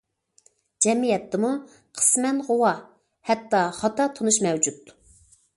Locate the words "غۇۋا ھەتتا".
2.49-3.63